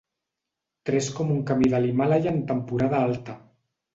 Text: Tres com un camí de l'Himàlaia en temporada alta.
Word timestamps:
Tres 0.89 1.09
com 1.19 1.33
un 1.33 1.43
camí 1.51 1.69
de 1.75 1.83
l'Himàlaia 1.83 2.33
en 2.37 2.41
temporada 2.53 3.05
alta. 3.11 3.37